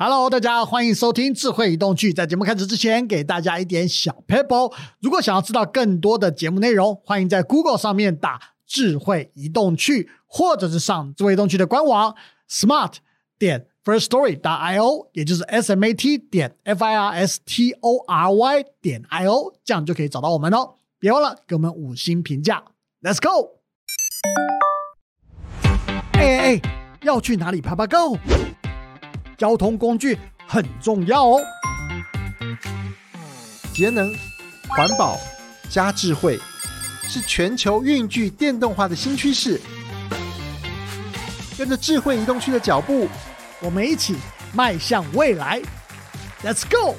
[0.00, 2.12] Hello，大家欢迎收听智慧移动趣。
[2.12, 4.72] 在节目开始之前，给大家一点小 pebble。
[5.00, 12.14] 如果想要知道更多的节目内容，欢迎在 Google 上面打“智慧移动趣”，或者是上智慧移动趣的官网
[12.48, 12.92] smart
[13.40, 17.40] 点 first story 打 i o，也就是 s m a t 点 f i r s
[17.44, 20.74] t o r y 点 i o，这样就可以找到我们哦。
[21.00, 22.62] 别忘了给我们五星评价。
[23.02, 23.58] Let's go！
[26.12, 26.60] 哎哎哎，
[27.02, 28.16] 要去哪里爬爬 Go？
[29.38, 30.18] 交通工具
[30.48, 31.40] 很重要哦。
[33.72, 34.12] 节能、
[34.68, 35.16] 环保
[35.70, 36.36] 加智慧，
[37.04, 39.60] 是全球运具电动化的新趋势。
[41.56, 43.08] 跟着智慧移动区的脚步，
[43.60, 44.16] 我们一起
[44.52, 45.62] 迈向未来。
[46.42, 46.96] Let's go！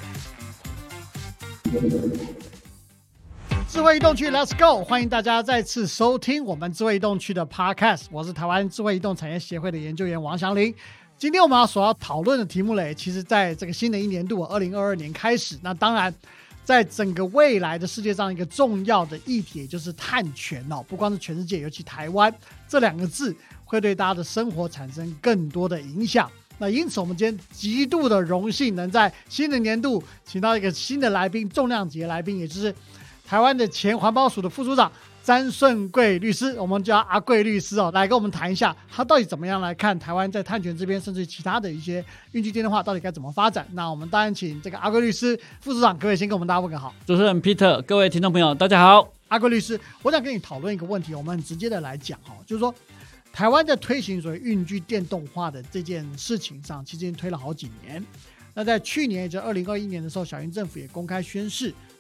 [3.68, 4.84] 智慧移动区，Let's go！
[4.84, 8.06] 欢迎大家再次收听我们智慧移动区的 Podcast。
[8.12, 10.74] 我是台湾智慧移动产业协会的研究员王祥林。
[11.20, 16.14] 今天我们要所要讨论的题目嘞，其实在这个新的一年度，二零二二年开始，那当然，
[16.64, 22.34] 在整个未来的世界上，一个重要的议题也就是碳权哦，不光是全世界，尤其台湾
[22.70, 26.32] 这两个字，会对大家的生活产生更多的影响。
[26.58, 32.74] 那因此，我们今天极度的荣幸，能在新的年度请到一个新的来宾，重量级的来宾，也就是
[33.28, 34.90] 台湾的前环保署的副署长。
[35.24, 43.68] 詹顺贵律师，我们叫阿贵律师哦，来跟我们谈一下，他到底怎么样来看台湾在碳权这边，甚至其他的一些运具电动化到底该怎么发展？
[43.74, 46.94] 那我们当然请这个阿贵律师副组长，各位先跟我们大家问个好。
[47.06, 49.14] 主持人 Peter，各位听众朋友，大家好。
[49.28, 52.74] 阿贵律师，我想跟你讨论一个问题，我们很直接的来讲哈，就是说
[53.32, 58.04] 台湾在推行所谓运具电动化的这件事情上，其实已经推了好几年。
[58.56, 61.48] 那在去年，也就二零二一年的时候，小英政府也公开宣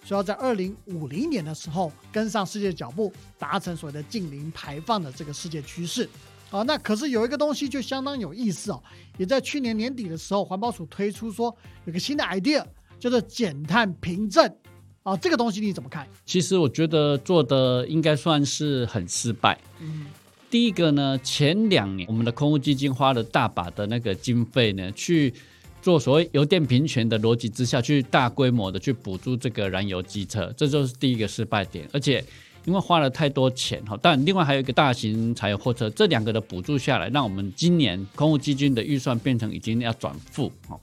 [0.02, 0.08] 誓。
[0.08, 6.10] 说要在二零五零年的时候跟上世界脚步，达成所谓的近零排放的这个世界趋势。
[6.50, 8.82] 啊，那可是有一个东西就相当有意思哦，
[9.18, 11.56] 也在去年年底的时候，环保署推出说
[11.86, 12.66] 有个新的 idea，
[13.00, 14.52] 叫做减碳凭证。
[15.04, 16.08] 啊，这个东西你怎么看？
[16.26, 19.60] 其实我觉得做的应该算是很失败。
[19.80, 20.08] 嗯，
[20.50, 25.34] 第一个呢，前两年我们的空污基金花了大把的那个经费呢，去。
[25.82, 31.88] 做所谓油电平权的逻辑之下去大规模的去补助这个燃油机车，这就是第一个失败点。
[31.94, 32.24] 而且
[32.66, 40.80] 因为花了太多钱哈，但另外还有一个大型柴油货车，这两个的补助下来，让我们今年空务基金的预算变成已经要转负哦。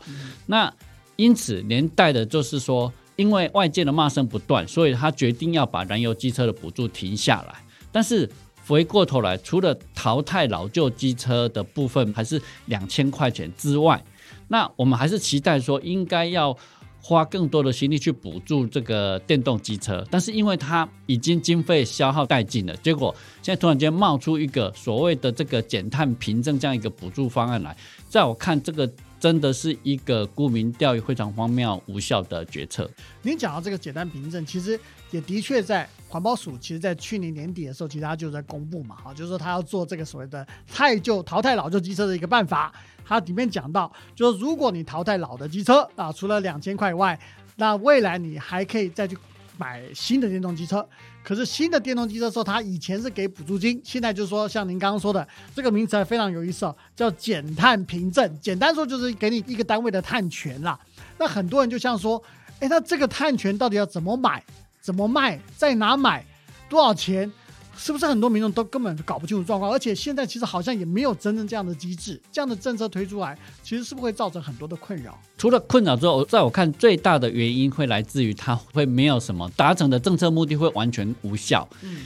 [0.46, 0.72] 那
[1.16, 7.54] 因此连带的就是说，因为外界的骂声不断，所以他决定要把燃油机车的补助停下来。
[7.92, 8.28] 但是
[8.66, 14.02] 回过头来，除了淘汰老旧机车的部分还是两千块钱之外，
[14.48, 16.56] 那我们还是期待说，应该要
[17.02, 27.76] 花更多的心力去补助这个电动机车，但是因为它已经经费消耗殆尽了，结果现在突然间冒出一个所谓的这个减碳凭证这样一个补助方案来，
[28.08, 28.90] 在我看这个
[29.26, 32.88] 真的是一个沽名钓誉、非常荒谬无效的决策。
[33.22, 34.78] 您讲到这个简单凭证，其实
[35.10, 42.72] 也的确在环保署，其实在去年年底的时候，其实他就在公布嘛，哈，就是说他要做这个所谓的太旧淘汰老旧机车的一个办法。
[43.04, 47.18] 它里面讲到，就是如果你淘汰老的机车啊，除了两千块以外，
[47.56, 49.18] 那未来你还可以再去
[49.56, 50.86] 买新的电动机车。
[51.22, 58.38] 可是新的电动机车说，它以前是给补助金，现在就是说，像您刚刚说的这个名词还非常有意思哦，叫减碳凭证。
[58.40, 60.78] 简单说就是给你一个单位的碳权啦。
[61.18, 62.22] 那很多人就像说，
[62.60, 64.42] 哎，那这个碳权到底要怎么买、
[64.80, 66.24] 怎么卖、在哪买、
[66.68, 67.30] 多少钱？
[67.78, 69.70] 是不是很多民众都根本搞不清楚状况？
[69.70, 75.18] 而且现在其实好像也没有真正这样的机制，这样的政策推出来，其实是不是会造成很多的困扰？
[75.36, 81.68] 除了困扰之后，在我看最大的原因会来自于它会没有什么达成的政策目的会完全无效。
[81.82, 81.98] 嗯，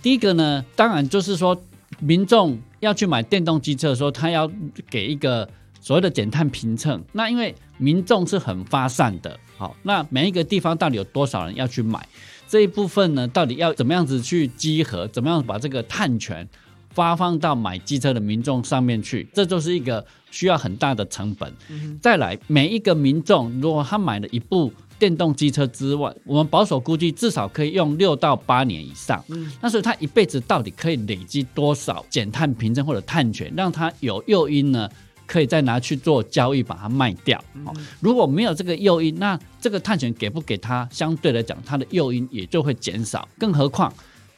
[0.00, 1.60] 第一个呢，当然就是说
[1.98, 4.50] 民众要去买电动机车的时候，他要
[4.88, 5.48] 给一个
[5.80, 7.02] 所谓的减碳凭证。
[7.12, 12.06] 那因为民众是很发散的，好，那每一个地方到底有多少人要去买？
[12.48, 15.06] 这一部分呢，到底要怎么样子去集合？
[15.08, 16.48] 怎么样把这个碳权
[16.90, 19.28] 发放到买机车的民众上面去？
[19.34, 21.52] 这就是一个需要很大的成本。
[22.00, 29.22] 再来，每一个民众如果他买了一部电动机车之外，我们保守估计至少可以用六到八年以上。
[29.60, 34.88] 那所以他一辈子到底可以累积多少减碳凭证或者碳权，让他有诱因呢？
[35.26, 37.42] 可以再拿去做交易，把它卖掉。
[38.00, 43.28] 如果没有这个诱因，那这个碳权给不给他，相对来讲，它的诱因也就会减少。
[43.38, 43.92] 更何况，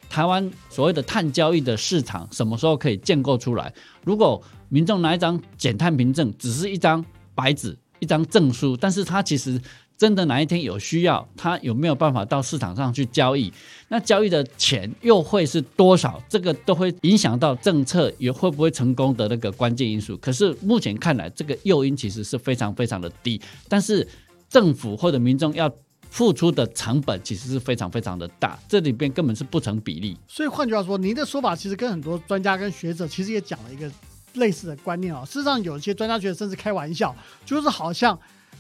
[0.09, 3.73] 台湾所谓的碳交易的市场什么时候可以建构出来？
[4.05, 9.61] 如果民众拿一张减碳凭证，只是一张白纸、一张证书，但是它其实
[9.99, 13.53] 真的哪一天有需要，他有没有办法到市场上去交易？
[13.89, 16.23] 那交易的钱又会是多少？
[16.29, 20.17] 这个都会影响到政策也会不会成功的那个关键因素。
[20.19, 24.07] 可是目前看来，这个诱因其实是非常非常的低，但是
[24.49, 25.69] 政府或者民众要
[26.11, 30.17] 付出的成本其实是非常非常的大，这里边根本是不成比例。
[30.29, 33.91] 所以换句话说，您的说法其实跟很多专家跟学者其实也讲了一个
[34.35, 35.25] 类似的观念啊。
[35.25, 37.13] 事实上，有一些专家学者甚至开玩笑，
[37.45, 38.17] 就是好像。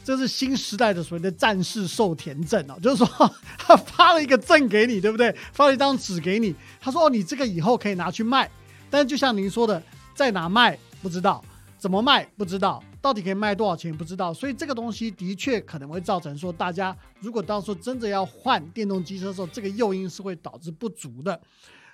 [0.08, 5.30] 这是新时代的所谓的战士受田证哦，就是说他发了一个证给你，对不对？
[5.52, 8.50] 发了一张纸给你，他说哦，你这个以后可以拿去卖。
[8.88, 9.82] 但就像您说的，
[10.14, 11.44] 在哪卖不知道，
[11.76, 14.32] 怎么卖不知道，到底可以卖多少钱不知道。
[14.32, 21.38] 所以这个东西的确可能会造成说，大家如果到时候真的要换电动机车的时候，这个诱因是会导致不足的。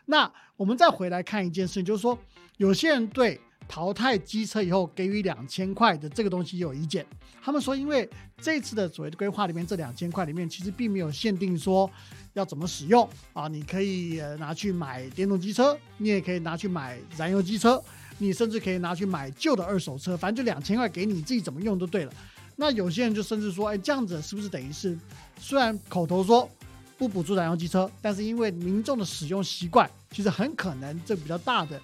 [0.05, 2.16] 那我们再回来看一件事情，就是说
[2.58, 3.40] 有些人对。
[3.69, 7.05] 淘汰机车以后给予两千块的这个东西有意见，
[7.43, 8.08] 他们说，因为
[8.40, 11.90] 这次的所谓的规划里面，这两千块里面其实并没有限定说
[12.34, 17.82] 要怎么使用啊，你可以拿去买电动机车，你也可以拿去买燃油机车，
[18.19, 22.12] 你甚至可以拿去买旧的二手车，反正就两千块给你自己怎么用都对了。
[22.56, 24.96] 那有些人就甚至说，哎，这样子是不是等于是
[25.38, 26.49] 虽然口头说
[26.96, 31.81] 不补助燃油机车，但是因为民众的使用习惯，其实很可能这比较大的。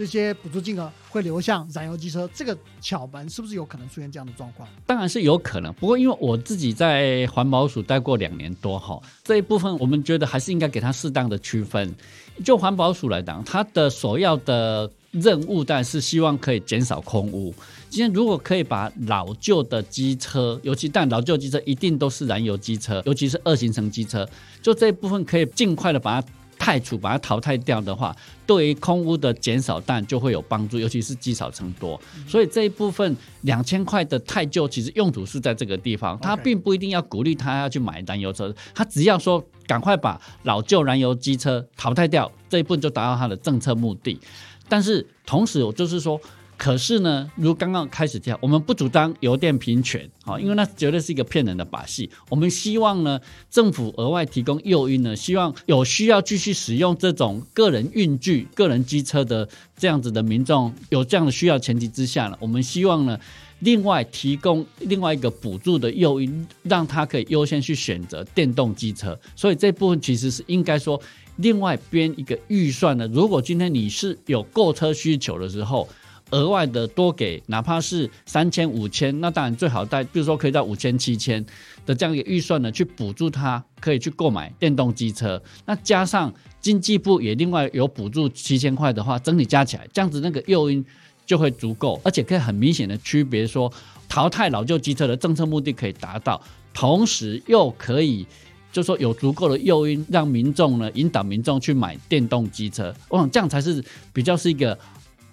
[0.00, 4.66] 这些补助金额会流向燃油机车，这个巧门是不是有可能出现这样的状况？
[4.86, 11.94] 当然是有可能，不过因为我自己在环保署待过两年多哈，这一部分我们觉得还是应该给它适当的区分。
[12.42, 17.54] 就环保署来讲，它的首要的任务，但是希望可以减少空污。
[17.90, 24.26] 今天如果可以把老旧的机车，尤其但老旧机车一定都是燃油机车，尤其是二行程机车，
[24.62, 26.26] 就这一部分可以尽快的把它。
[26.60, 28.14] 汰除把它淘汰掉的话，
[28.46, 31.98] 对于空污的减少但就会有帮助，尤其是积少成多。
[32.28, 44.20] 所以这一部分两千块的太旧，其实用途是在这个地方，他并不一定要鼓励他要去买燃油车，他只要说赶快把老旧燃油机车淘汰掉，这一部分就达到他的政策目的。
[44.68, 46.20] 但是同时，我就是说。
[46.60, 52.10] 可是呢，如刚刚开始讲，我们不主张油电平权，好，因为那绝对是一个骗人的把戏。
[52.28, 53.18] 我们希望呢，
[53.50, 63.18] 政府额外提供诱因呢，希望有需要继续使用这种个人运具、个人机车的这样子的民众，有这样的需要前提之下呢，我们希望呢，
[63.60, 69.18] 另外提供另外一个补助的诱因，让他可以优先去选择电动机车。
[69.34, 71.00] 所以这部分其实是应该说，
[71.36, 75.88] 另外编一个预算呢，如果今天你是有购车需求的时候。
[76.30, 81.44] 额外的多给，哪怕是三千、五千，那当然最好在，比如说可以到五千、七千
[81.84, 85.42] 的这样一个预算呢，去补助他可以去购买电动机车。
[85.66, 90.84] 那加上经济部也另外有补助七千块的话，整体加起来，这样子那个诱因
[91.26, 93.72] 就会足够，而且可以很明显的区别说，
[94.08, 96.40] 淘汰老旧机车的政策目的可以达到，
[96.72, 98.24] 同时又可以
[98.70, 102.94] 就说有足够的诱因让民众呢引导民众去买电动机车。
[103.08, 104.78] 我想这样才是比较是一个。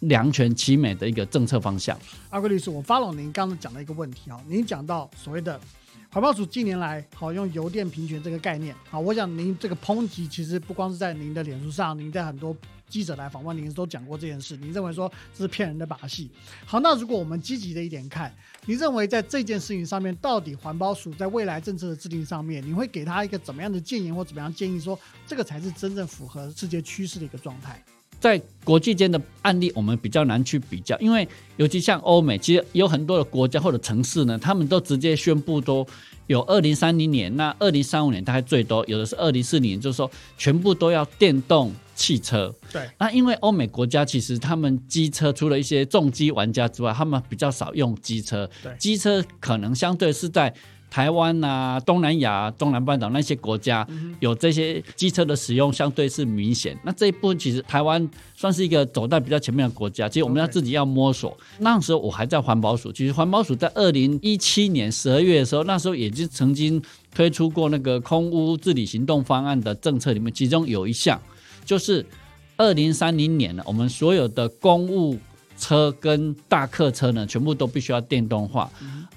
[0.02, 1.98] 两全其美的一个政策方向。
[2.30, 5.60] 阿贵律师，我发了您刚刚讲的一个问题哈，您讲到所谓的
[6.10, 12.56] 环保署近年来好用油电平权这个概念啊，我想您这个抨击其实不光是在您的脸书上，您在很多
[12.90, 16.32] 记者来访问您都讲过这件事，您认为说这是骗人的把戏。
[16.66, 18.34] 好，那如果我们积极的一点看，
[18.66, 27.84] 您认为在这件事情上面，到底环保署在未来政策的制定上面，你会给他一个怎么样的建言或怎么样建议，说这个才是真正符合世界趋势的一个状态？
[28.20, 35.86] 在国际间的案例，我们比较难去比较，因为尤其像欧美，其实有很多的国家或者城市呢，他们都直接宣布都
[36.26, 42.54] 有二零三零年，那二零三五年大概最多，有的是二零四零年，就是说全部都要电动汽车。
[42.74, 48.50] 对，那因为欧美国家其实他们机车除了一些重机玩家之外，他们比较少用机车。
[48.64, 50.54] 对，机车可能相对是在。
[50.90, 53.86] 台湾啊，东南亚、中南半岛那些国家
[54.20, 56.78] 有这些机车的使用，相对是明显。
[56.84, 60.08] 那这一部分其实台湾算是一个走在比较前面的国家。
[60.08, 61.38] 其实我们要自己要摸索。
[61.60, 66.82] 那时候我还在环保署，其实环保署在二零一七年十二月的时候，那时候也就曾经
[67.14, 71.22] 推出过那个空污治理行动方案的政策里面，其中有一项
[71.66, 72.04] 就是
[72.56, 75.20] 二零三零年呢，我们所有的公务
[75.60, 78.72] 车跟大客车呢，全部都必须要电动化。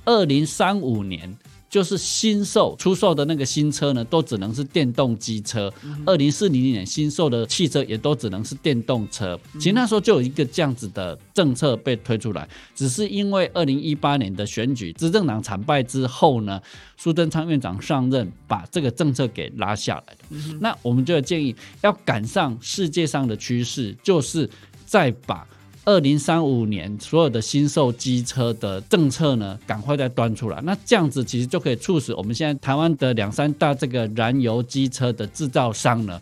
[0.05, 1.33] 二零三五年。
[1.71, 5.73] 就是新售出售的那个新车呢，都只能是电动机车。
[6.05, 9.39] 二零四零年新售的汽车也都只能是电动车。
[9.55, 16.61] 其实那时候就有一个这样子的政策被推出来，只是因为二零一八年的选举执政党惨败之后呢，
[16.97, 20.37] 苏贞昌院长上任，把这个政策给拉下来的。
[20.59, 24.51] 那我们就建议要赶上世界上的趋势，就是
[24.85, 25.47] 再把
[25.85, 30.61] 二零三五年所有的新售机车的政策呢，赶快再端出来。
[30.63, 36.21] 那这样子其实就可以促使我们现在台湾的两三大这个燃油机车的制造商呢，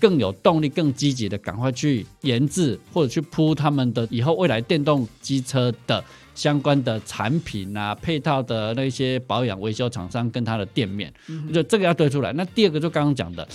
[0.00, 6.02] 更有动力、更积极的赶快去研制或者去铺他们的以后未来电动机车的
[6.34, 11.12] 相关的产品啊、配套的那些保养维修厂商跟他的店面，
[11.52, 12.32] 就这个要推出来。
[12.32, 13.46] 那第二个就刚刚讲的。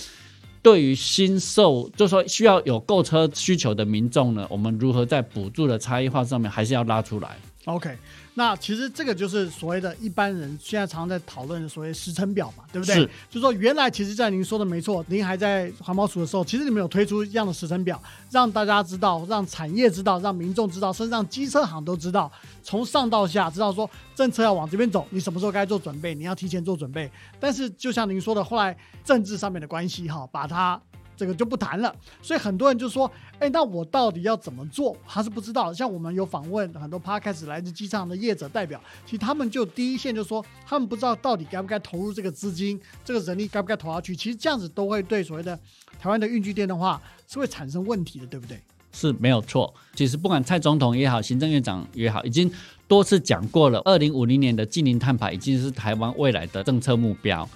[0.62, 7.96] 对于新售，就说需要有购车需求的民众呢，我们如何在补助的差异化上面还是要拉出来？OK。
[8.34, 12.94] 那其实这个就是所谓的一般人现在常常在讨论的所谓时程表嘛，对不对？
[12.94, 13.10] 是。
[13.28, 22.30] 就说原来其实，在您说的没错，您还在环保署的时候，其实你们有推出一样的时程表，让大家知道，让产业知道，让民众知道，甚至让机车行都知道，
[22.62, 27.10] 从上到下知道说政策要往这边走，你什么时候该做准备，你要提前做准备。
[27.38, 30.80] 但是就像您说的，后来政治上面的关系哈，把它。
[31.20, 35.70] 这个就不谈了，所以很多人就说：“哎，那我到底要怎么做？”他是不知道。
[35.70, 44.16] 像我们有访问很多 pa 开始来自机场的业者代表，其实他们就第一线就说，他们不知道到底该不该投入这个资金，这个人力该不该投下去。
[44.16, 45.54] 其实这样子都会对所谓的
[46.00, 46.98] 台湾的运具电动化
[47.28, 48.58] 是会产生问题的，对不对？
[48.90, 49.74] 是没有错。
[49.94, 52.50] 其实不管蔡总统也好，行政院长也好，已经
[52.88, 57.46] 多次讲过了，二零五零年的近零碳排已经是台湾未来的政策目标。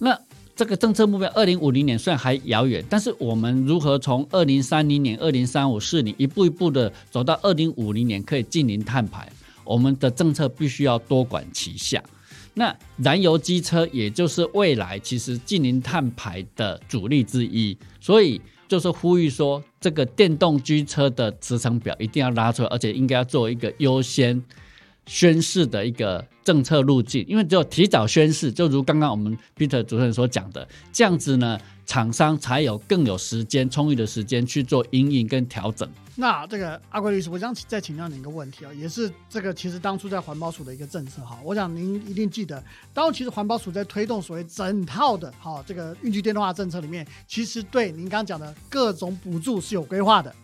[0.00, 0.16] 那
[0.58, 9.30] 这个政策目标二零五零年虽然还遥远，但是我们如何从二零三零年、二零三五四年一步一步的走到二零五零年可以近零碳排？
[9.62, 12.02] 我们的政策必须要多管齐下。
[12.54, 24.42] 那燃油机车也就是未来其实近零碳排的主力之一，所以就是呼吁说，这个电动机车的时程表一定要拉出来，而且应该要做一个优先。
[25.06, 35.86] 宣誓的一个政策路径，因为只有提早宣誓，就如刚刚我们 Peter 主持人所讲的，这样子呢，厂商才有更有时间、充裕的时间去做阴影跟调整。
[36.16, 42.64] 那这个阿贵律师，我想再请教您一个问题啊，也是这个其实当初在环保署的一个政策哈，我想您一定记得，
[42.94, 50.34] 当其实环保署在推动所谓整套的哈这个运具电动化政策里面，其实对您刚讲的各种补助是有规划的。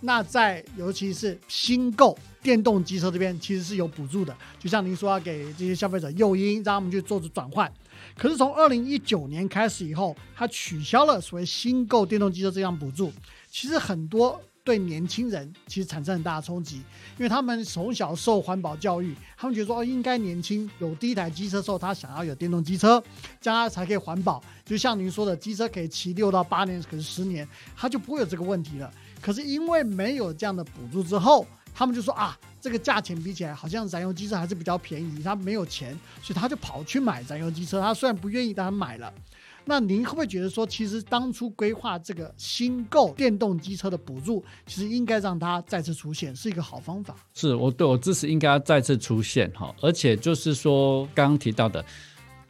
[0.00, 2.16] 那在尤其是新购
[2.48, 4.34] 电动机车这边，其实是有补助的。
[4.58, 7.70] 就像您说要给这些消费者诱因，让他们去做出转换。
[8.16, 13.12] 可是从二零一九年开始以后，它取消了所谓新购电动机车这项补助。
[13.50, 16.82] 其实很多对年轻人其实产生很大的冲击，因
[17.18, 23.02] 为他们从小受环保教育，他们觉得说哦，应该年轻有第一台机车的时候，他想要有电动机车，
[23.42, 24.42] 这样才可以环保。
[24.64, 28.90] 就像您说的，机车可以骑六到八年，可是十年，他就不会有这个问题了。
[29.20, 31.44] 可是因为没有这样的补助之后，
[31.78, 37.80] 他们就说啊，这个价钱比起来好像燃油机车还是比较便宜，他没有钱，所以他就跑去买燃油机车。
[37.80, 39.14] 他虽然不愿意，但他买了。
[39.64, 47.14] 那您会不会觉得说，其实当初规划这个新购电动机车的补助，其实应该让它再次出现，是一个好方法？
[47.32, 51.84] 是我对我支持应该要再次出现哈，而且就是说刚刚提到的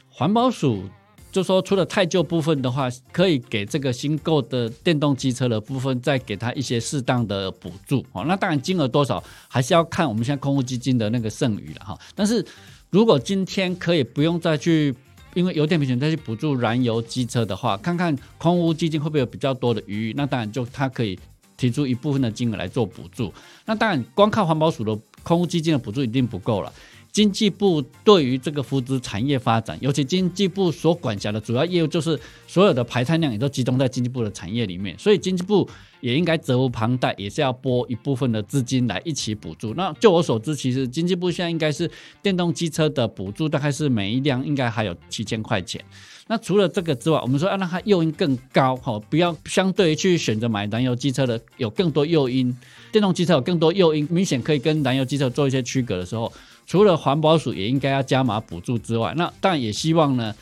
[0.09, 0.89] 环保署。
[1.31, 8.25] 就说除了太旧部分的话，可以给这个新购的电动机车的部分，再给他一些适当的补助哦。
[8.25, 11.97] 那当然金额多少还是要看我们现在空屋基金的那个剩余了哈。
[12.15, 12.43] 但是
[12.89, 14.93] 如果今天可以不用再去
[15.35, 20.13] 因为油电平权再去补助燃油机车的话，看看空屋基金会不会有比较多的余裕？
[20.17, 21.17] 那当然就它可以
[21.55, 23.31] 提出一部分的金额来做补助。
[23.65, 26.73] 那当然光靠环保署的空屋基金的补助一定不够了。
[27.11, 35.67] 经济部对于这个扶植产业发展，尤其经济部所管辖的主要业务，就是所有的排碳量也都集中在经济部的产业里面，所以经济部
[36.01, 39.73] 也应该责无旁贷，也是要拨一部分的资金来一起补助。
[39.73, 41.89] 那就我所知，其实经济部现在应该是
[42.21, 45.83] 电动机车的补助，大概是每一辆应该还有七千块钱。
[46.27, 52.55] 那除了这个之外，我们说要让它诱因更高，哈，不要相对于去选择买燃油机车的有更多诱因，
[52.91, 56.31] 电动机车有更多诱因，明显可以跟燃油机车做一些区隔的时候。
[56.69, 60.35] 除了环保署也应该要加码补助之外，那但也希望呢，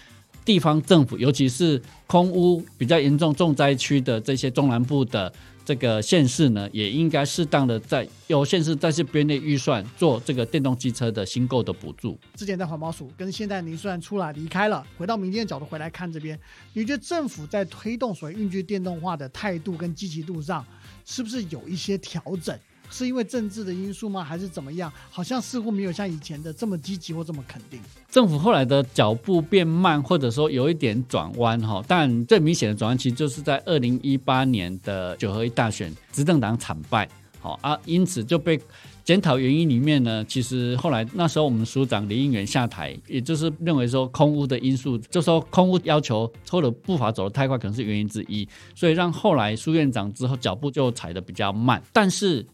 [0.43, 5.31] 地方政府，尤其是空污比较严重重灾区的这些中南部的
[5.63, 12.19] 这个县市呢，也应该适当的在有县市在这边的预算做这个电动机车的新购的补助。
[12.35, 16.37] 之前在环保署跟现在您虽然出来离开了，回到民间角度回来看这边，
[16.73, 20.65] 你觉得政府在推动所谓运具电动化的态度跟积极度上，
[21.05, 22.53] 是不是有一些调整？
[22.89, 24.23] 是因为政治的因素吗？
[24.23, 24.91] 还是怎么样？
[25.09, 27.79] 好像似乎没有像以前的这么积极或这么肯定。
[28.09, 31.83] 政府后来的脚步变慢，或者说有一点转弯哈。
[31.87, 37.07] 但最明显的转弯，其实就是在二零一八年的九合一大选，执政党惨败，
[37.39, 38.59] 好啊，因此就被
[39.03, 52.45] 检讨原因里面呢，其实后来那时候我们署长林应元下台，也就是认为说空屋的因素，就说空屋要求或者步伐走得太快，可能是原因之一，所以让后来苏院长之后脚步就踩得比较慢，但是。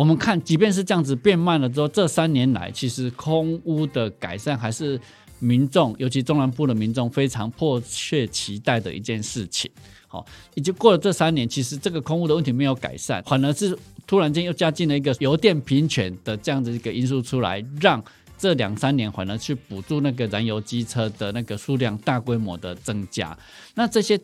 [0.00, 4.98] 我们看，即便是这样子变慢了之后，这三年来其实空污的改善还是
[5.40, 9.70] 民众，尤其中南部的民众非常迫切期待的一件事情。
[10.08, 18.02] 好，已经过了这三年，其实这个空污的问题没有改善，反而是突然间又加进了一个油电平权的这样子一个因素出来，让
[18.38, 23.36] 这两三年反而去补助那个燃油机车的那个数量大规模的增加。
[23.74, 24.18] 那这些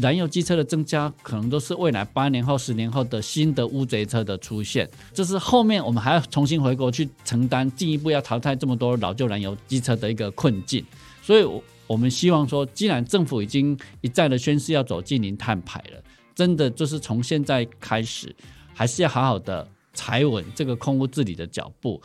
[0.00, 10.84] 燃油机车的增加，可能都是未来八年后、十年后的新的乌贼车的出现，这是后面我们还要重新回国去承担，进一步要淘汰这么多老旧燃油机车的一个困境。
[11.22, 11.62] 所以，我。
[11.88, 16.02] 我们希望说，既然政府已经一再的宣示要走近零碳排了，
[16.34, 18.34] 真的就是从现在开始，
[18.74, 19.64] 还是要好好的
[19.94, 22.02] 踩稳这个空污治理的脚步，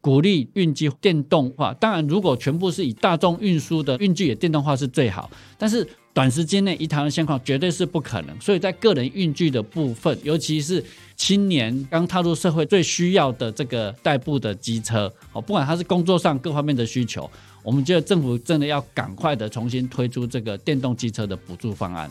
[0.00, 1.72] 鼓励运机电动化。
[1.74, 8.40] 当然，如果全部是以大众运输的运具也电动化是最好，但是短时间内一台湾现况绝对是不可能。
[8.40, 10.84] 所以在个人运具的部分，尤其是
[11.16, 17.30] 青年刚踏入社会最需要的这个代步的机车，哦，不管它是工作上各方面的需求。
[17.62, 22.10] 我们觉得政府真的要赶快的重新推出这个电动机车的补助方案。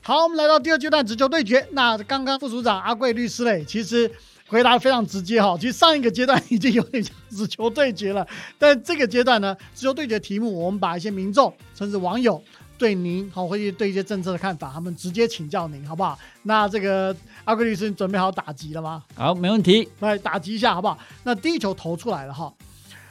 [0.00, 1.68] 好，我们来到第二阶段直球对决。
[1.72, 4.10] 那刚刚副署长阿贵律师嘞，其实
[4.48, 5.56] 回答非常直接哈。
[5.60, 8.26] 其实上一个阶段已经有点像直球对决了，
[8.58, 12.42] 但这个阶段呢，只球对决题目，我们把一些民众甚至网友。
[12.78, 16.16] 对您好，或者对一些政策的看法，他们直接请教您，好不好？
[16.44, 17.12] 那这个
[17.44, 19.02] 阿贵律师，你准备好打击了吗？
[19.16, 20.96] 好，没问题，来打击一下，好不好？
[21.24, 22.54] 那第一球投出来了哈。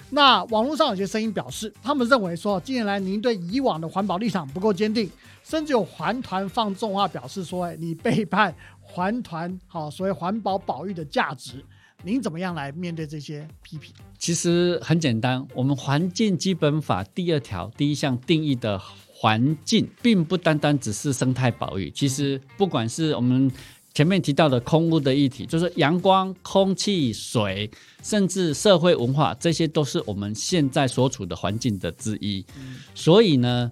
[0.09, 5.11] 那网络上有些声音表示，他们认为说，近年来您对以往的环保立场不够坚定，
[5.43, 8.55] 甚至有环团放纵话表示说，哎，你背叛
[8.87, 11.63] 环团，好，所谓环保保育的价值，
[12.03, 13.93] 您怎么样来面对这些批评？
[14.17, 18.81] 其实很简单，我们环境基本法第二条第一项定义的。
[19.19, 23.51] 环境并不单单只是生态保育，其实不管是我们
[23.91, 27.67] 前面提到的空污的议题，就是阳光、空气、水，
[28.03, 32.45] 甚至社会文化，这些都是我们现在所处的环境的之一。
[32.93, 33.71] 所以呢，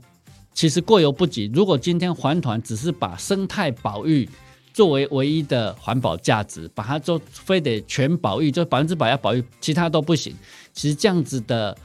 [0.51, 1.45] 其实过犹不及。
[1.53, 4.27] 如果今天环团只是把生态保育
[4.75, 10.36] 作为唯一的环保价值，把它做非得全保育，就百分之百要保育，其他都不行。
[10.74, 11.75] 其实这样子的。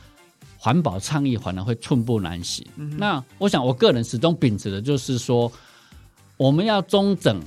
[0.63, 2.63] 环保倡议反而会寸步难行。
[2.99, 5.51] 那我想，我个人始终秉持的就是说，
[6.37, 7.41] 我们要中整，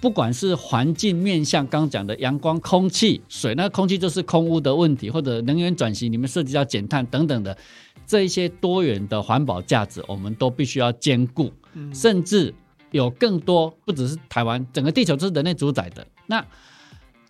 [0.00, 7.54] 不管是环境面向刚讲的阳光、空气、水，那空气就是空污的问题，或者能源转型里面涉及到减碳等等的
[8.06, 11.52] 这一些多元的环保价值，我们都必须要兼顾。
[11.92, 12.54] 甚至
[12.94, 16.06] 有更多，不只是台湾，整个地球都是人类主宰的。
[16.26, 16.44] 那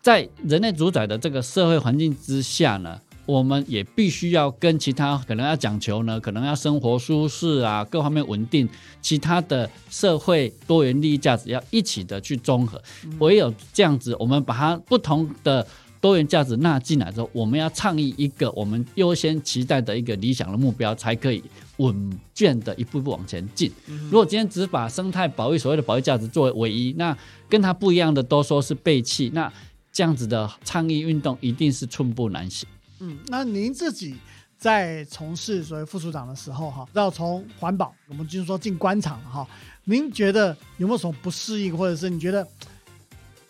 [0.03, 3.01] 在人类主宰的这个社会环境之下呢？
[3.27, 8.69] 我们也必须要跟其他可能要讲求呢，可能要生活舒适啊，各方面稳定，
[9.01, 12.79] 其他的社会多元利益价值要一起的去综合。
[13.19, 15.67] 唯有这样子，我们把它不同的
[16.05, 21.43] 多元价值纳进来之后，我们要倡议一个我们优先期待的一个理想的目标，才可以
[21.79, 23.73] 稳健的一步步往前进。
[23.87, 27.17] 如果今天只把生态保育所谓的保育价值作为唯一，那
[27.49, 29.51] 跟它不一样的都说是背弃，那
[29.91, 32.69] 这样子的倡议运动一定是寸步难行。
[33.01, 34.15] 嗯，那您自己
[34.59, 39.49] 在从事所谓副处长的时候，哈，要从环保，我们就是说进官场哈，
[39.85, 42.47] 您觉得有没有什么不适应，或者是你觉得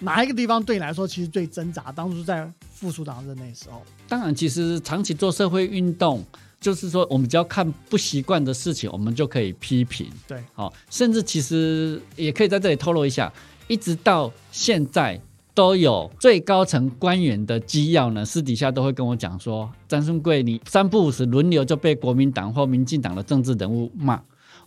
[0.04, 1.90] 哪一个地方对你来说其实最挣扎？
[1.92, 6.22] 当初在副署长任那时候，当然，其实长期做社会运动，
[6.60, 13.32] 就是说我们只要看不习惯的事情，我们就可以批评，对，好，甚至其实也可以在这里透露一下，
[13.66, 15.20] 一直到现在。
[15.56, 24.20] 都有最高层官员的机要呢，私底下都会跟我讲说，张顺贵，你三不五时轮流就被国民党或民进党的政治人物骂，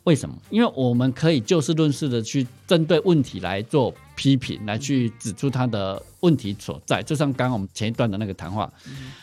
[0.06, 0.34] 为什么？
[0.50, 8.69] 因为我们可以就事论事的去针对问题来做批评，来去指出他的问题所在，就像刚刚我们前一段的那个谈话。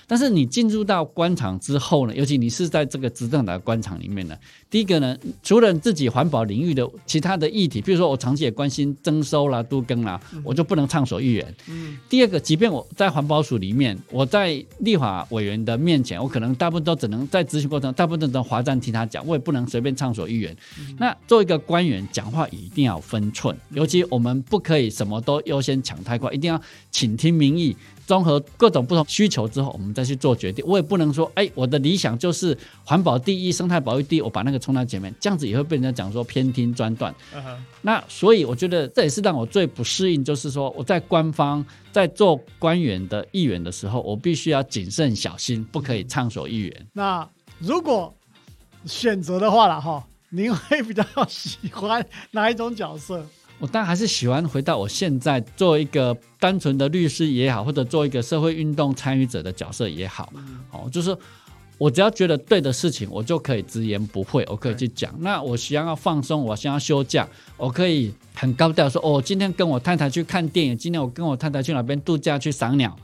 [0.07, 4.37] 但是你进入到官场之后呢，尤其你是在这个执政党的官场里面呢，
[4.70, 11.54] 第一个呢，除了自己环保领域的其他的议题，比如说我长期也关心征收啦、都更啦，我就不能畅所欲言。
[11.68, 11.98] 嗯。
[12.09, 20.57] 第二个，即便我在环保署里面，我在立法委员的面前，我可能大部分都只能在执行过程，大部分都能华站听他讲，我也不能随便畅所欲言。
[20.98, 27.77] 那作为一个官员，讲话一定要分寸，尤其我们不可以什么都优先抢太快，一定要倾听民意。
[28.07, 30.62] 综合各种不同需求之后，我们再去做决定。
[30.68, 37.14] 我也不能说，哎，我的理想就是环保第一、生态保育第一，我把那个冲到前面，这样子也会被人家讲说偏听专断。
[37.81, 46.87] 那所以我觉得这也是让我最不适应，就是说我在官方在做官员的议员的时候，我必须要谨慎小心，不可以畅所欲言。
[46.92, 47.27] 那
[47.59, 48.14] 如果
[48.85, 53.25] 选择的话了哈，您会比较喜欢哪一种角色？
[53.59, 60.33] 我当然还是喜欢回到我现在做一个单纯的律师也好，或者做一个社会运动参与者的角色也好，
[60.71, 61.17] 哦，就是
[61.78, 65.12] 我只要觉得对的事情，我就可以直言不讳，我可以去讲。
[65.20, 72.96] 那我想要放松，我想要休假，我可以很高调说，哦，今天跟我太太去看电影，今天我跟我太太去哪边度假去赏鸟。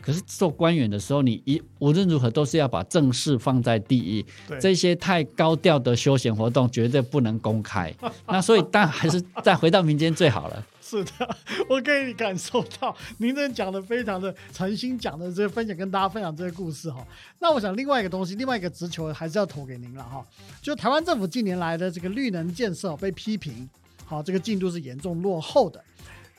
[0.00, 4.24] 可是做官员的时候，你一无论如何都是要把正事放在第一，
[4.60, 7.94] 这些太高调的休闲活动绝对不能公开。
[8.26, 10.64] 那所以当然还是再回到民间最好了。
[10.88, 11.36] 是的，
[11.68, 17.04] 我可以感受到您这讲的非常的诚心，讲的这个分享跟大家分享这个故事哈。
[17.40, 20.24] 那我想另外一个东西，另外一个直球还是要投给您了哈。
[20.62, 23.68] 就台湾政府近年来的这个绿能建设被批评，
[24.04, 25.82] 好，这个进度是严重落后的。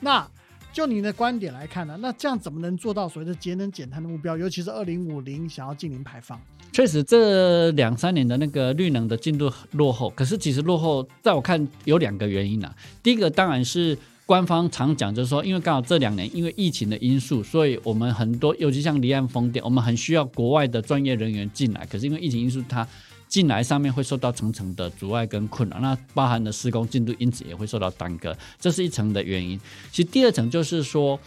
[0.00, 0.26] 那
[0.72, 4.34] 就您的观点来看呢，那这样怎么能做到所谓的节能减碳的目标？
[4.34, 6.40] 尤其是二零五零想要净零排放？
[6.72, 10.08] 确实，这两三年的那个绿能的进度落后。
[10.10, 12.74] 可是其实落后，在我看有两个原因啊。
[13.02, 21.86] 第一个当然是官方常讲，就是说，因为刚好这两年因为疫情的因素，所以我们很多，尤其像离岸风电，我们很需要国外的专业人员进来。
[21.86, 22.86] 可是因为疫情因素，它
[23.26, 29.58] 进来上面会受到层层的阻碍跟困扰，那包含的施工进度因此也会受到耽搁，这是一层的原因。
[29.90, 31.18] 其实第二层就是说，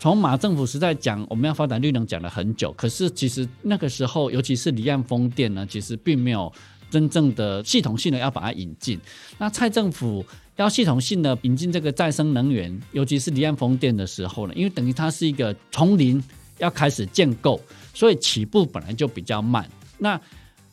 [0.00, 6.52] 从马政府时代讲我们要发展绿能讲了很久，可是其实那个时候，尤其是离岸风电呢，其实并没有
[6.90, 8.98] 真正的系统性的要把它引进。
[9.38, 16.22] 那蔡政府要系统性的引进这个再生能源，尤其是离岸风电的时候呢，因为等于它是一个从零
[16.58, 17.60] 要开始建构，
[17.92, 19.68] 所以起步本来就比较慢。
[19.98, 20.18] 那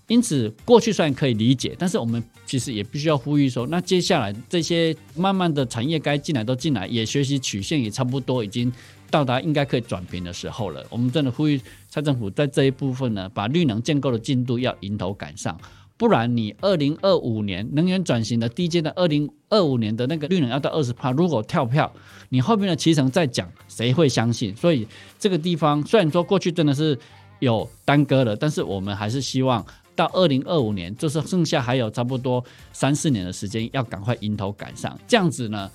[0.07, 8.71] 因此，过去虽然可以理解，但是我们其实也必须要呼吁说，那接下来这些慢慢的产业该进来都进来，也学习曲线也差不多已经
[9.09, 10.85] 到达应该可以转平的时候了。
[10.89, 15.57] 我们真的呼吁蔡政府在这一部分呢，把绿能建构的进度要迎头赶上，
[15.97, 21.91] 不然你二零二五年能源转型的低阶的，二零二五年的那个绿能要到二十帕，如果跳票，
[22.29, 24.55] 你后面的骑程再讲，谁会相信？
[24.55, 26.97] 所以这个地方虽然说过去真的是
[27.39, 29.65] 有耽搁了，但是我们还是希望。
[29.95, 34.99] 到二零二五年，就是剩下还有差不多三四年的时间，要赶快迎头赶上。
[35.07, 35.69] 这样子呢，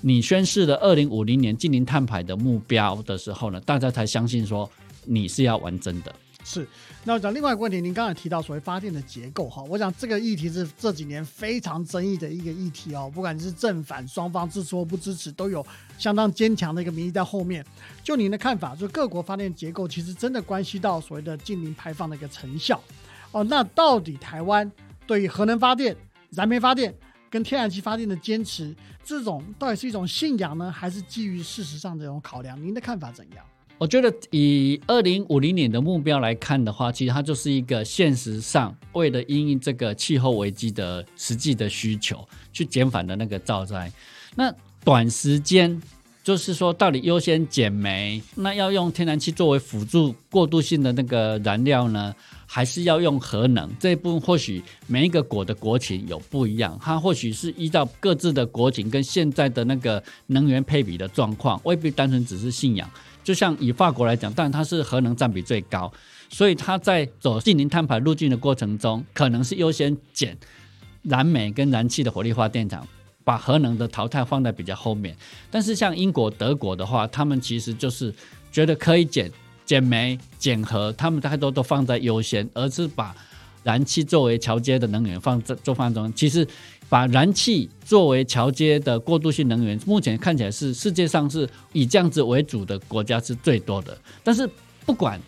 [0.00, 4.70] 你宣誓了二零五零年近零碳排的目标的时候呢，大家才相信说
[5.06, 6.14] 你是要玩真的。
[6.44, 6.64] 是。
[7.06, 15.64] 那我讲另外一个问题，您刚才提到所谓发电的结构哈，我想这个议题是这几年非常争议的一个议题哦，不管是正反双方支持或不支持，都有
[15.98, 17.62] 相当坚强的一个民意在后面。
[18.02, 22.82] 就您的看法，就各国发电结构其实真的关系到所谓的近零排放的一个成效。
[23.32, 24.72] 哦，那到底台湾
[25.06, 25.94] 对于核能发电、
[26.30, 26.94] 燃煤发电
[27.28, 32.58] 跟天然气发电的坚持，这种到底是一种信仰呢，还是基于事实上这种考量？
[32.62, 33.44] 您的看法怎样？
[33.76, 43.92] 我觉得以二零五零年的目标来看的话，其实它就是一个现实上为了因应这个气候危机的实际的需求去减反的那个造灾。
[44.36, 45.80] 那短时间
[46.22, 52.14] 就是说，到底优先减煤，那要用天然气作为辅助过渡性的那个燃料呢？
[52.46, 62.88] 还是要用核能这一部分，或许每一个国的国情有不一样，它或许是依照各自的国情跟现在的那个能源配比的状况，未必单纯只是信仰。
[63.24, 65.92] 就像以法国来讲，当然它是核能占比最高，
[66.28, 70.36] 所以它在走近零碳排路径的过程中，可能是优先减
[71.02, 72.86] 燃煤跟燃气的火力发电厂，
[73.24, 75.16] 把核能的淘汰放在比较后面。
[75.50, 78.14] 但是像英国、德国的话，他们其实就是
[78.52, 79.28] 觉得可以减。
[79.66, 83.16] 减煤、减核，他们太多都放在优先，而是把
[83.62, 86.12] 燃气作为桥接的能源放在做放中。
[86.12, 86.46] 其实，
[86.88, 93.96] 把燃气作为桥接的过渡性能源，目前看起来是世界上是以这样子为主的国家是最多的。
[94.22, 94.48] 但是，
[94.86, 95.20] 不管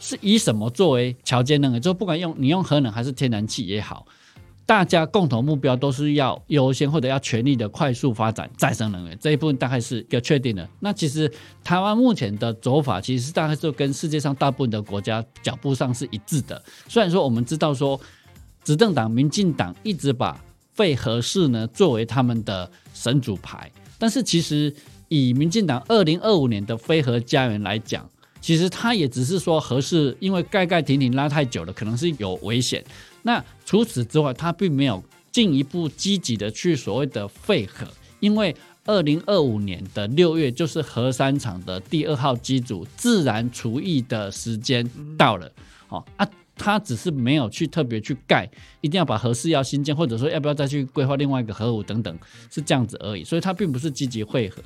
[0.00, 4.06] 是以什么作为桥接能源，就不管用你用核能还是天然气也好。
[4.66, 10.68] 大家共同目标都是要优先或者要全力的快速发展再生能源这一部分大概是一个确定的。
[10.80, 11.32] 那其实
[11.64, 16.62] 台湾目前的走法其实大概就跟世界上大部分的国家脚步上是一致的。
[16.86, 17.98] 虽然说我们知道说
[18.62, 20.38] 执政党民进党一直把
[20.78, 24.72] 废核市呢作为他们的神主牌，但是其实
[25.08, 28.08] 以民进党二零二五年的非核家园来讲，
[28.40, 32.84] 其实他也只是说核市因为盖盖停停拉太久了，可能是有危险。
[33.22, 37.84] 那除此之外，他并没有进一步积极的去所谓的废核，
[38.20, 45.50] 因为二零二五年的六月就是核三厂的第二号机组自然除役的时间到了，
[45.88, 46.24] 哦啊，
[46.58, 48.50] 他只是没有去特别去盖，
[48.82, 52.18] 一定要把核四要新建，或者说要不要再去规划另外一个核武等等，
[52.50, 54.60] 是这样子而已，所以他并不是积极会合。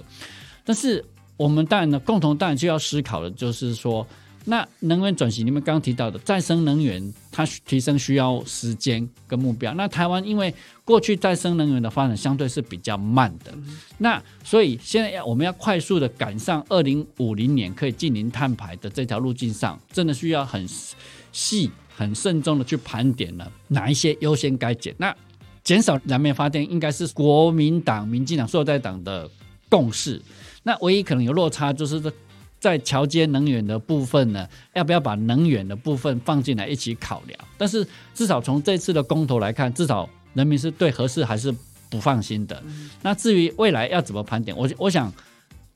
[0.64, 1.04] 但是
[1.36, 4.06] 我们当然呢，共同当然就要思考的就是说。
[4.44, 9.72] 那能源转型，你们刚刚提到的再生能源，它提升需要时间跟目标。
[9.74, 10.52] 那台湾因为
[10.84, 13.54] 过去再生能源的发展相对是比较慢的，
[13.98, 20.66] 那所以现在要我们要快速的赶上二零五零年可以近零碳排的这条路径上，真的需要很
[21.30, 24.94] 细、很慎重的去盘点了哪一些优先该减。
[24.98, 25.14] 那
[25.64, 29.30] 减少燃煤发电应该是国民党、民进党、所在党的
[29.68, 30.20] 共识。
[30.62, 32.02] 那唯一可能有落差就是。
[32.62, 37.36] 在桥接能源的部分呢，要不要把能源的部分放进来一起考量？
[37.58, 41.52] 但是至少从这次的公投来看，至少人民是对合适还是
[41.90, 42.62] 不放心的。
[43.02, 45.12] 那至于未来要怎么盘点，我我想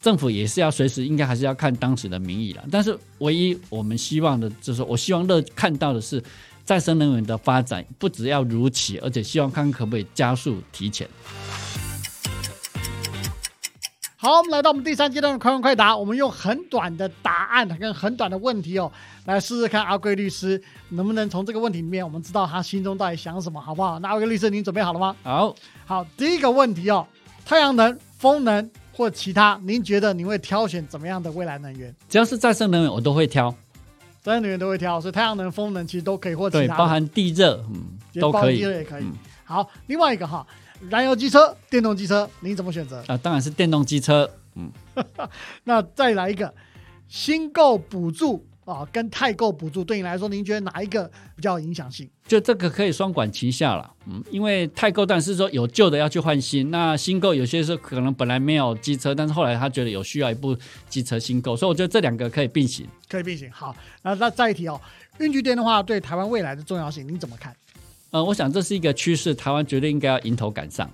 [0.06, 2.62] 政府也是要随时应该还是要看当时的民意了。
[2.70, 6.22] 但是唯一我们希望的就是，我希望乐看到的是
[6.64, 11.08] 再生能源的发展不只要如期，而且希望看可不可以加速提前。
[14.16, 15.96] 好，我们来到我们第三阶段的快问快答。
[15.96, 18.92] 我们用很短的答案跟很短的问题哦，
[19.24, 23.98] 来试试看阿贵律师能不能从这个问题里面，我们知道他心中到底想什么，好不好？
[23.98, 25.16] 那阿贵律师，您准备好了吗？
[25.24, 25.52] 好，
[25.84, 27.04] 好，第一个问题哦，
[27.44, 31.94] 太阳能、风能或其他，您觉得您会挑选怎么样的未来能源？
[32.08, 33.54] 只要是再生能源，我都会挑。
[34.22, 39.04] 再生能源都会挑，所以太阳能、风能其实都可以，或其他包含地热，嗯，都可以，地热也可以。
[39.44, 40.46] 好，另外一个哈。
[40.90, 43.02] 燃油机车、电动机车，您怎么选择？
[43.06, 44.30] 啊，当然是电动机车。
[44.54, 44.70] 嗯，
[45.64, 46.52] 那再来一个
[47.08, 52.10] 新购补助啊，跟太购补助，对你来说，您觉得哪一个比较有影响性？
[52.26, 53.88] 就这个可以双管齐下了。
[54.06, 60.56] 嗯，因为太购但是说有旧的要去换新，那新购有些时候可能本来没有机车，但是后来他觉得有需要一部
[60.88, 62.84] 机车新购，所以我觉得这两个可以并行。
[63.08, 63.48] 可以并行。
[63.52, 64.80] 好，那那再一题哦，
[65.20, 67.54] 运具店的话，对台湾未来的重要性，您怎么看？
[68.10, 70.90] 呃，我想这是一个趋势，台湾绝对应该要迎头赶上。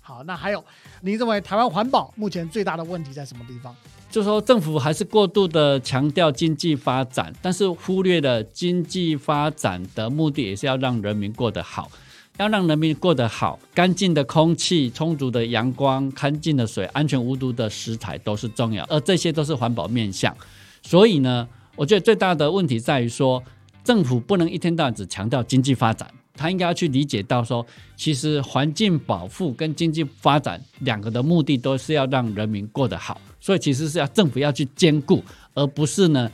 [0.00, 0.64] 好，那还有，
[1.00, 3.74] 您认为台湾环保目前最大的问题在什么地方？
[4.16, 11.90] 就说政府还是过度的强调经济发展，但是忽略了经济发展的目的也是要让人民过得好，
[12.38, 20.34] 要让人民过得好，干净的空气、充足的阳光、干净的水、安全无毒的食材都是重要，而这些都是环保面向。
[20.82, 23.44] 所以呢，我觉得最大的问题在于说，
[23.84, 26.10] 政府不能一天到晚只强调经济发展。
[26.36, 27.64] 他应该要去理解到，说
[27.96, 36.30] 其实环境保护跟经济发展两个的目的都是要让人民过得好，所以其实是要政府要去兼顾，而不是呢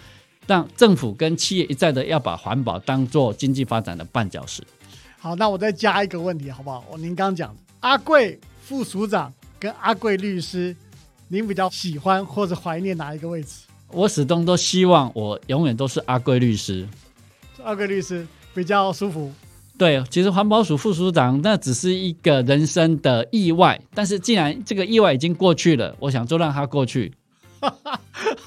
[0.47, 4.63] 让政府跟企业一再的要把环保当做经济发展的绊脚石。
[5.19, 6.85] 好，那我再加一个问题好不好？
[6.91, 10.75] 我您刚讲阿贵副署长跟阿贵律师，
[11.29, 13.63] 您比较喜欢或者怀念哪一个位置？
[13.89, 16.89] 我始终都希望我永远都是阿贵律师，
[17.63, 19.31] 阿贵律师比较舒服。
[19.79, 27.13] 对，其实环保署副署长那只是一个人生的意外，但是既然这个意外已经过去了，我想就让它过去。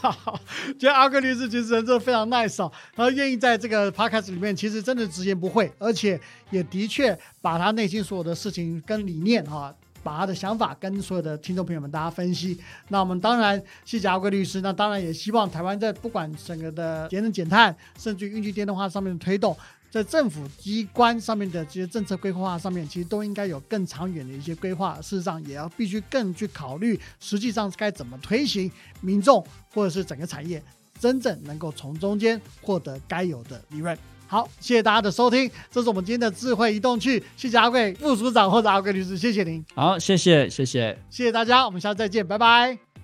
[0.02, 0.40] 好，
[0.78, 6.20] 觉得阿克律师其实人真的非常 nice 哦，他愿意在这个 podcast 里面，其实真的直言不讳，而且
[6.52, 12.60] 也的确把他内心所有的事情跟理念哈，把他的想法跟所有的听众朋友们大家分析。
[12.90, 19.56] 那我们当然谢谢阿贵律师，那当然也希望台湾在不管整个的节能减碳，甚至于运气电动化上面的推动。
[19.96, 24.96] 在政府机关上面的这些政策规划上面，其实都应该有更长远的一些规划。
[25.02, 29.42] 事实上，也要必须更去考虑，实际上该怎么推行，民众
[29.74, 30.62] 或者是整个产业
[31.00, 33.98] 真正能够从中间获得该有的利润。
[34.28, 37.24] 好，谢谢大家的收听，这是我们今天的智慧移动趣。
[37.38, 39.64] 谢谢阿贵副署长或者阿贵律师，谢谢您。
[39.76, 42.95] 好，谢谢，谢谢，谢谢大家，我们下次再见，拜拜。